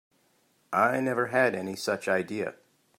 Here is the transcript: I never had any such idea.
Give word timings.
I 0.73 0.99
never 0.99 1.27
had 1.27 1.53
any 1.53 1.75
such 1.75 2.07
idea. 2.07 2.55